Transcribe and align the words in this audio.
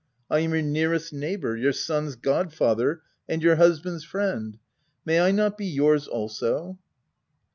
"I 0.35 0.39
am 0.39 0.51
your 0.51 0.63
nearest 0.63 1.13
neighbour, 1.13 1.55
your 1.55 1.73
son's 1.73 2.15
god 2.15 2.51
father, 2.51 3.03
and 3.29 3.43
your 3.43 3.57
husband's 3.57 4.03
friend: 4.03 4.57
may 5.05 5.19
I 5.19 5.29
not 5.29 5.59
be 5.59 5.67
your's 5.67 6.07
also 6.07 6.79